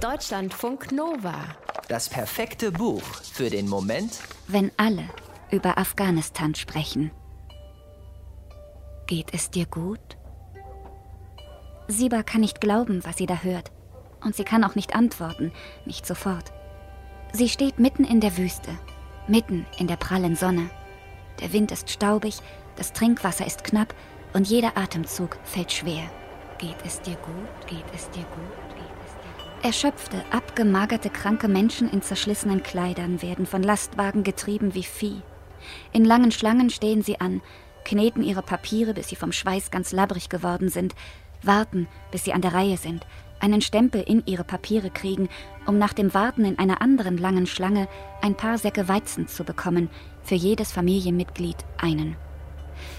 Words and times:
Deutschlandfunk 0.00 0.92
Nova. 0.92 1.34
Das 1.88 2.08
perfekte 2.08 2.70
Buch 2.70 3.02
für 3.32 3.50
den 3.50 3.68
Moment, 3.68 4.20
wenn 4.46 4.70
alle 4.76 5.02
über 5.50 5.76
Afghanistan 5.76 6.54
sprechen. 6.54 7.10
Geht 9.08 9.34
es 9.34 9.50
dir 9.50 9.66
gut? 9.66 9.98
Siba 11.88 12.22
kann 12.22 12.42
nicht 12.42 12.60
glauben, 12.60 13.04
was 13.04 13.16
sie 13.16 13.26
da 13.26 13.42
hört. 13.42 13.72
Und 14.24 14.36
sie 14.36 14.44
kann 14.44 14.62
auch 14.62 14.76
nicht 14.76 14.94
antworten, 14.94 15.50
nicht 15.84 16.06
sofort. 16.06 16.52
Sie 17.32 17.48
steht 17.48 17.80
mitten 17.80 18.04
in 18.04 18.20
der 18.20 18.36
Wüste, 18.36 18.78
mitten 19.26 19.66
in 19.78 19.88
der 19.88 19.96
prallen 19.96 20.36
Sonne. 20.36 20.70
Der 21.40 21.52
Wind 21.52 21.72
ist 21.72 21.90
staubig, 21.90 22.38
das 22.76 22.92
Trinkwasser 22.92 23.48
ist 23.48 23.64
knapp 23.64 23.92
und 24.32 24.46
jeder 24.48 24.76
Atemzug 24.76 25.38
fällt 25.42 25.72
schwer. 25.72 26.08
Geht 26.58 26.78
es 26.86 27.00
dir 27.00 27.16
gut? 27.16 27.66
Geht 27.66 27.84
es 27.92 28.08
dir 28.10 28.22
gut? 28.22 28.87
Erschöpfte, 29.62 30.24
abgemagerte, 30.30 31.10
kranke 31.10 31.48
Menschen 31.48 31.90
in 31.90 32.00
zerschlissenen 32.00 32.62
Kleidern 32.62 33.22
werden 33.22 33.44
von 33.44 33.62
Lastwagen 33.62 34.22
getrieben 34.22 34.74
wie 34.74 34.84
Vieh. 34.84 35.20
In 35.92 36.04
langen 36.04 36.30
Schlangen 36.30 36.70
stehen 36.70 37.02
sie 37.02 37.20
an, 37.20 37.42
kneten 37.84 38.22
ihre 38.22 38.42
Papiere, 38.42 38.94
bis 38.94 39.08
sie 39.08 39.16
vom 39.16 39.32
Schweiß 39.32 39.72
ganz 39.72 39.90
labbrig 39.90 40.28
geworden 40.28 40.68
sind, 40.68 40.94
warten, 41.42 41.88
bis 42.12 42.24
sie 42.24 42.32
an 42.32 42.40
der 42.40 42.54
Reihe 42.54 42.76
sind, 42.76 43.04
einen 43.40 43.60
Stempel 43.60 44.00
in 44.00 44.22
ihre 44.26 44.44
Papiere 44.44 44.90
kriegen, 44.90 45.28
um 45.66 45.76
nach 45.76 45.92
dem 45.92 46.14
Warten 46.14 46.44
in 46.44 46.58
einer 46.58 46.80
anderen 46.80 47.18
langen 47.18 47.46
Schlange 47.46 47.88
ein 48.22 48.36
paar 48.36 48.58
Säcke 48.58 48.86
Weizen 48.86 49.26
zu 49.26 49.42
bekommen, 49.42 49.90
für 50.22 50.36
jedes 50.36 50.70
Familienmitglied 50.70 51.56
einen. 51.78 52.16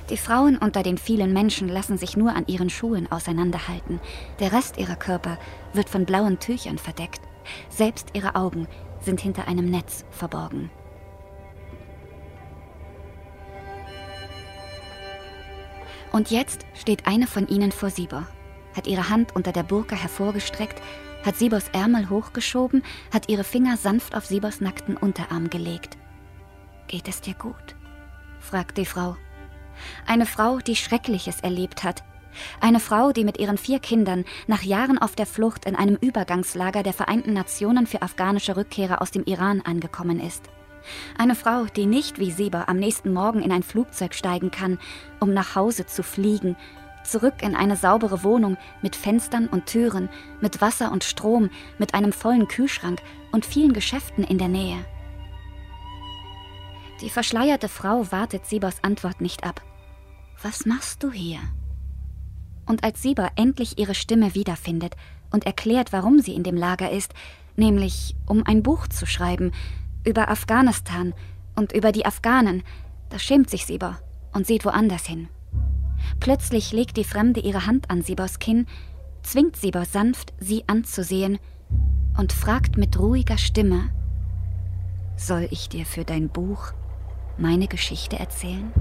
Die 0.10 0.18
Frauen 0.18 0.58
unter 0.58 0.84
den 0.84 0.98
vielen 0.98 1.34
Menschen 1.34 1.70
lassen 1.70 1.98
sich 1.98 2.18
nur 2.18 2.36
an 2.36 2.46
ihren 2.48 2.70
Schuhen 2.70 3.12
auseinanderhalten. 3.12 4.00
Der 4.40 4.52
Rest 4.52 4.78
ihrer 4.78 4.96
Körper 4.96 5.38
wird 5.74 5.90
von 5.90 6.06
blauen 6.06 6.40
Tüchern 6.40 6.78
verdeckt. 6.78 7.22
Selbst 7.70 8.10
ihre 8.14 8.36
Augen 8.36 8.68
sind 9.02 9.22
hinter 9.22 9.48
einem 9.48 9.70
Netz 9.70 10.06
verborgen. 10.12 10.70
Und 16.12 16.32
jetzt 16.32 16.66
steht 16.74 17.06
eine 17.08 17.28
von 17.28 17.48
ihnen 17.48 17.72
vor 17.72 17.90
Sieber, 17.90 18.28
hat 18.76 18.88
ihre 18.88 19.10
Hand 19.10 19.36
unter 19.36 19.52
der 19.52 19.64
Burka 19.64 19.96
hervorgestreckt, 19.96 20.82
hat 21.24 21.36
Siebers 21.36 21.70
Ärmel 21.72 22.10
hochgeschoben, 22.10 22.84
hat 23.14 23.30
ihre 23.30 23.44
Finger 23.44 23.78
sanft 23.78 24.16
auf 24.16 24.26
Siebers 24.26 24.62
nackten 24.62 24.98
Unterarm 24.98 25.50
gelegt. 25.50 25.98
Geht 26.88 27.08
es 27.08 27.22
dir 27.22 27.36
gut? 27.36 27.76
fragt 28.40 28.78
die 28.78 28.86
Frau. 28.86 29.18
Eine 30.06 30.26
Frau, 30.26 30.60
die 30.60 30.76
Schreckliches 30.76 31.42
erlebt 31.42 31.84
hat. 31.84 32.04
Eine 32.62 32.80
Frau, 32.80 33.12
die 33.12 33.24
mit 33.24 33.40
ihren 33.40 33.58
vier 33.58 33.80
Kindern 33.80 34.26
nach 34.48 34.62
Jahren 34.62 34.98
auf 34.98 35.16
der 35.16 35.26
Flucht 35.26 35.66
in 35.66 35.76
einem 35.76 35.96
Übergangslager 35.96 36.84
der 36.84 36.94
Vereinten 36.94 37.34
Nationen 37.34 37.88
für 37.88 38.02
afghanische 38.02 38.56
Rückkehrer 38.56 39.02
aus 39.02 39.12
dem 39.12 39.24
Iran 39.26 39.62
angekommen 39.62 40.20
ist. 40.20 40.44
Eine 41.18 41.36
Frau, 41.36 41.66
die 41.66 41.86
nicht 41.86 42.20
wie 42.20 42.32
Sieber 42.32 42.70
am 42.70 42.78
nächsten 42.78 43.14
Morgen 43.14 43.42
in 43.42 43.52
ein 43.52 43.64
Flugzeug 43.64 44.14
steigen 44.14 44.52
kann, 44.52 44.80
um 45.20 45.34
nach 45.34 45.56
Hause 45.56 45.86
zu 45.86 46.04
fliegen, 46.04 46.56
zurück 47.04 47.42
in 47.42 47.56
eine 47.56 47.76
saubere 47.76 48.24
Wohnung 48.24 48.58
mit 48.82 48.96
Fenstern 48.96 49.48
und 49.48 49.66
Türen, 49.66 50.10
mit 50.42 50.62
Wasser 50.62 50.92
und 50.92 51.04
Strom, 51.04 51.50
mit 51.78 51.94
einem 51.94 52.14
vollen 52.14 52.48
Kühlschrank 52.48 53.02
und 53.32 53.46
vielen 53.46 53.74
Geschäften 53.74 54.24
in 54.24 54.38
der 54.38 54.48
Nähe. 54.48 54.78
Die 57.02 57.10
verschleierte 57.10 57.70
Frau 57.70 58.12
wartet 58.12 58.46
Siebers 58.46 58.84
Antwort 58.84 59.22
nicht 59.22 59.44
ab. 59.46 59.62
Was 60.42 60.66
machst 60.66 61.04
du 61.04 61.12
hier? 61.12 61.40
Und 62.66 62.86
als 62.86 63.02
Sieber 63.02 63.32
endlich 63.36 63.78
ihre 63.78 63.94
Stimme 63.94 64.36
wiederfindet 64.36 64.96
und 65.32 65.46
erklärt, 65.46 65.92
warum 65.92 66.20
sie 66.20 66.34
in 66.34 66.44
dem 66.44 66.56
Lager 66.56 66.92
ist, 66.92 67.14
nämlich 67.58 68.16
um 68.26 68.46
ein 68.46 68.64
Buch 68.64 68.88
zu 68.88 69.06
schreiben 69.06 69.52
über 70.06 70.30
Afghanistan 70.30 71.14
und 71.56 71.74
über 71.74 71.92
die 71.92 72.06
Afghanen, 72.06 72.64
da 73.10 73.20
schämt 73.20 73.50
sich 73.50 73.66
Sieber 73.66 74.00
und 74.32 74.48
sieht 74.48 74.64
woanders 74.64 75.06
hin. 75.06 75.28
Plötzlich 76.22 76.72
legt 76.72 76.96
die 76.96 77.04
Fremde 77.04 77.42
ihre 77.42 77.66
Hand 77.66 77.90
an 77.90 78.02
Siebers 78.02 78.40
Kinn, 78.40 78.66
zwingt 79.24 79.58
Sieber 79.58 79.84
sanft, 79.84 80.34
sie 80.40 80.64
anzusehen 80.68 81.38
und 82.18 82.32
fragt 82.32 82.78
mit 82.78 82.98
ruhiger 82.98 83.38
Stimme: 83.38 83.90
Soll 85.18 85.50
ich 85.52 85.68
dir 85.68 85.86
für 85.86 86.06
dein 86.06 86.30
Buch 86.30 86.72
meine 87.38 87.68
Geschichte 87.68 88.18
erzählen? 88.18 88.72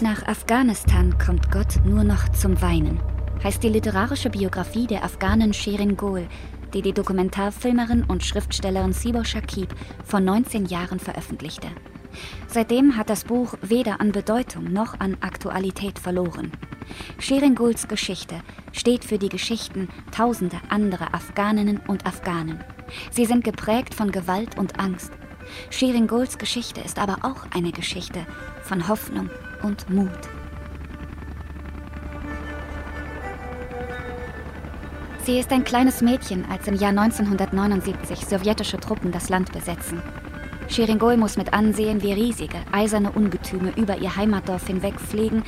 Nach 0.00 0.26
Afghanistan 0.26 1.16
kommt 1.24 1.52
Gott 1.52 1.84
nur 1.84 2.02
noch 2.02 2.28
zum 2.30 2.60
Weinen, 2.60 2.98
heißt 3.44 3.62
die 3.62 3.68
literarische 3.68 4.28
Biografie 4.28 4.88
der 4.88 5.04
Afghanen 5.04 5.54
Sherin 5.54 5.96
Gol, 5.96 6.26
die 6.74 6.82
die 6.82 6.92
Dokumentarfilmerin 6.92 8.02
und 8.02 8.24
Schriftstellerin 8.24 8.92
Sibo 8.92 9.22
Shakib 9.22 9.72
vor 10.04 10.18
19 10.18 10.66
Jahren 10.66 10.98
veröffentlichte. 10.98 11.68
Seitdem 12.48 12.96
hat 12.96 13.08
das 13.08 13.22
Buch 13.22 13.54
weder 13.62 14.00
an 14.00 14.10
Bedeutung 14.10 14.72
noch 14.72 14.98
an 14.98 15.16
Aktualität 15.20 16.00
verloren. 16.00 16.50
Sherin 17.20 17.54
Guls 17.54 17.86
Geschichte 17.86 18.40
steht 18.72 19.04
für 19.04 19.18
die 19.18 19.28
Geschichten 19.28 19.88
tausender 20.10 20.60
anderer 20.70 21.14
Afghaninnen 21.14 21.80
und 21.86 22.04
Afghanen. 22.04 22.64
Sie 23.12 23.26
sind 23.26 23.44
geprägt 23.44 23.94
von 23.94 24.10
Gewalt 24.10 24.58
und 24.58 24.80
Angst. 24.80 25.12
Sherin 25.70 26.06
Guls 26.06 26.38
Geschichte 26.38 26.80
ist 26.80 26.98
aber 26.98 27.18
auch 27.22 27.46
eine 27.54 27.72
Geschichte 27.72 28.26
von 28.62 28.88
Hoffnung 28.88 29.30
und 29.62 29.88
Mut. 29.90 30.10
Sie 35.24 35.38
ist 35.38 35.50
ein 35.52 35.64
kleines 35.64 36.02
Mädchen, 36.02 36.44
als 36.50 36.68
im 36.68 36.74
Jahr 36.74 36.90
1979 36.90 38.26
sowjetische 38.26 38.78
Truppen 38.78 39.10
das 39.10 39.30
Land 39.30 39.52
besetzen. 39.52 40.02
Sheringol 40.68 41.16
muss 41.16 41.36
mit 41.36 41.52
ansehen, 41.52 42.02
wie 42.02 42.12
riesige, 42.12 42.58
eiserne 42.72 43.12
Ungetüme 43.12 43.72
über 43.76 43.96
ihr 43.96 44.16
Heimatdorf 44.16 44.66
hinweg 44.66 45.00
fliegen, 45.00 45.42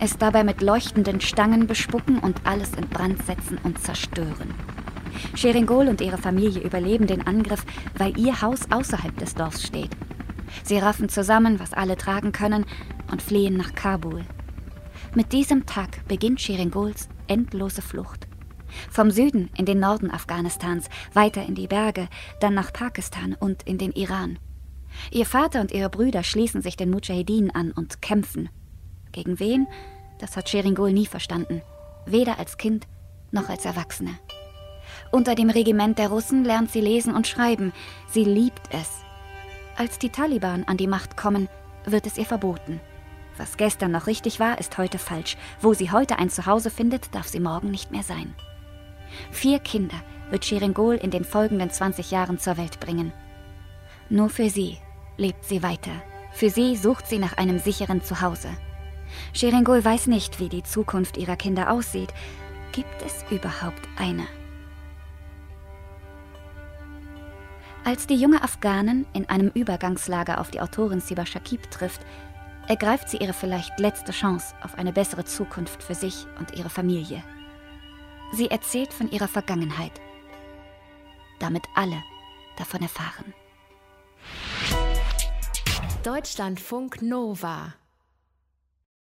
es 0.00 0.18
dabei 0.18 0.44
mit 0.44 0.60
leuchtenden 0.60 1.20
Stangen 1.20 1.66
bespucken 1.66 2.18
und 2.18 2.40
alles 2.44 2.74
in 2.74 2.88
Brand 2.88 3.24
setzen 3.24 3.58
und 3.62 3.82
zerstören. 3.82 4.52
Sheringol 5.34 5.88
und 5.88 6.00
ihre 6.00 6.18
Familie 6.18 6.62
überleben 6.62 7.06
den 7.06 7.26
Angriff, 7.26 7.64
weil 7.96 8.18
ihr 8.18 8.40
Haus 8.42 8.70
außerhalb 8.70 9.16
des 9.18 9.34
Dorfs 9.34 9.66
steht. 9.66 9.90
Sie 10.64 10.78
raffen 10.78 11.08
zusammen, 11.08 11.60
was 11.60 11.72
alle 11.72 11.96
tragen 11.96 12.32
können, 12.32 12.66
und 13.10 13.22
fliehen 13.22 13.56
nach 13.56 13.74
Kabul. 13.74 14.24
Mit 15.14 15.32
diesem 15.32 15.66
Tag 15.66 16.06
beginnt 16.08 16.40
Shiringols 16.40 17.08
endlose 17.26 17.82
Flucht. 17.82 18.26
Vom 18.90 19.10
Süden 19.10 19.50
in 19.56 19.66
den 19.66 19.80
Norden 19.80 20.10
Afghanistans, 20.10 20.88
weiter 21.12 21.44
in 21.44 21.54
die 21.54 21.66
Berge, 21.66 22.08
dann 22.40 22.54
nach 22.54 22.72
Pakistan 22.72 23.36
und 23.38 23.62
in 23.64 23.76
den 23.78 23.92
Iran. 23.92 24.38
Ihr 25.10 25.26
Vater 25.26 25.60
und 25.60 25.72
ihre 25.72 25.90
Brüder 25.90 26.22
schließen 26.22 26.62
sich 26.62 26.76
den 26.76 26.90
Mujahedin 26.90 27.50
an 27.50 27.72
und 27.72 28.02
kämpfen. 28.02 28.48
Gegen 29.12 29.38
wen? 29.38 29.66
Das 30.18 30.36
hat 30.36 30.48
Sheringol 30.48 30.92
nie 30.92 31.06
verstanden. 31.06 31.62
Weder 32.06 32.38
als 32.38 32.56
Kind 32.56 32.86
noch 33.30 33.48
als 33.48 33.64
Erwachsene. 33.64 34.18
Unter 35.12 35.34
dem 35.34 35.50
Regiment 35.50 35.98
der 35.98 36.08
Russen 36.08 36.42
lernt 36.42 36.72
sie 36.72 36.80
lesen 36.80 37.14
und 37.14 37.26
schreiben. 37.26 37.74
Sie 38.08 38.24
liebt 38.24 38.62
es. 38.70 38.88
Als 39.76 39.98
die 39.98 40.08
Taliban 40.08 40.64
an 40.64 40.78
die 40.78 40.86
Macht 40.86 41.18
kommen, 41.18 41.50
wird 41.84 42.06
es 42.06 42.16
ihr 42.16 42.24
verboten. 42.24 42.80
Was 43.36 43.58
gestern 43.58 43.92
noch 43.92 44.06
richtig 44.06 44.40
war, 44.40 44.58
ist 44.58 44.78
heute 44.78 44.96
falsch. 44.96 45.36
Wo 45.60 45.74
sie 45.74 45.90
heute 45.90 46.18
ein 46.18 46.30
Zuhause 46.30 46.70
findet, 46.70 47.14
darf 47.14 47.28
sie 47.28 47.40
morgen 47.40 47.70
nicht 47.70 47.90
mehr 47.90 48.02
sein. 48.02 48.34
Vier 49.30 49.58
Kinder 49.58 50.02
wird 50.30 50.46
Sheringol 50.46 50.94
in 50.94 51.10
den 51.10 51.24
folgenden 51.24 51.70
20 51.70 52.10
Jahren 52.10 52.38
zur 52.38 52.56
Welt 52.56 52.80
bringen. 52.80 53.12
Nur 54.08 54.30
für 54.30 54.48
sie 54.48 54.78
lebt 55.18 55.44
sie 55.44 55.62
weiter. 55.62 56.02
Für 56.32 56.48
sie 56.48 56.74
sucht 56.74 57.06
sie 57.06 57.18
nach 57.18 57.36
einem 57.36 57.58
sicheren 57.58 58.02
Zuhause. 58.02 58.48
Sheringol 59.34 59.84
weiß 59.84 60.06
nicht, 60.06 60.40
wie 60.40 60.48
die 60.48 60.62
Zukunft 60.62 61.18
ihrer 61.18 61.36
Kinder 61.36 61.70
aussieht. 61.70 62.14
Gibt 62.72 63.02
es 63.04 63.26
überhaupt 63.30 63.86
eine? 63.98 64.26
Als 67.84 68.06
die 68.06 68.14
junge 68.14 68.42
Afghanin 68.42 69.06
in 69.12 69.28
einem 69.28 69.48
Übergangslager 69.48 70.40
auf 70.40 70.50
die 70.50 70.60
Autorin 70.60 71.00
Siba 71.00 71.26
Shakib 71.26 71.68
trifft, 71.70 72.00
ergreift 72.68 73.08
sie 73.08 73.16
ihre 73.16 73.32
vielleicht 73.32 73.78
letzte 73.80 74.12
Chance 74.12 74.54
auf 74.62 74.76
eine 74.76 74.92
bessere 74.92 75.24
Zukunft 75.24 75.82
für 75.82 75.94
sich 75.94 76.26
und 76.38 76.54
ihre 76.56 76.70
Familie. 76.70 77.24
Sie 78.32 78.50
erzählt 78.50 78.92
von 78.92 79.10
ihrer 79.10 79.26
Vergangenheit, 79.26 80.00
damit 81.40 81.64
alle 81.74 82.00
davon 82.56 82.82
erfahren. 82.82 83.34
Deutschlandfunk 86.04 87.02
Nova 87.02 87.74